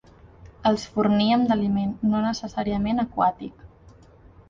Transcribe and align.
Els 0.69 0.85
forníem 0.95 1.45
d'aliment, 1.51 1.93
no 2.09 2.25
necessàriament 2.25 3.07
aquàtic. 3.09 3.67